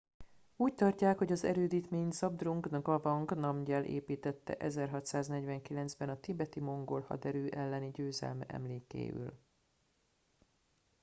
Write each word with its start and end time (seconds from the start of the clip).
úgy 0.55 0.73
tartják 0.73 1.17
hogy 1.17 1.31
az 1.31 1.43
erődítményt 1.43 2.13
zhabdrung 2.13 2.67
ngawang 2.71 3.31
namgyel 3.37 3.83
építtette 3.85 4.57
1649 4.57 5.93
ben 5.93 6.09
a 6.09 6.19
tibeti 6.19 6.59
mongol 6.59 7.01
haderő 7.01 7.49
elleni 7.49 7.91
győzelme 7.91 8.45
emlékéül 8.47 9.33